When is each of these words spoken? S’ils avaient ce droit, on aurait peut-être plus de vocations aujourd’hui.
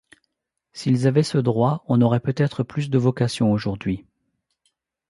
S’ils 0.73 1.05
avaient 1.05 1.21
ce 1.21 1.37
droit, 1.37 1.83
on 1.87 2.01
aurait 2.01 2.21
peut-être 2.21 2.63
plus 2.63 2.89
de 2.89 2.97
vocations 2.97 3.51
aujourd’hui. 3.51 4.03